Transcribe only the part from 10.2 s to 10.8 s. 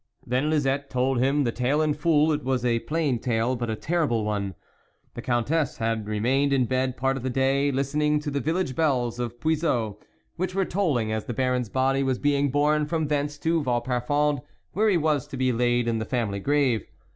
which were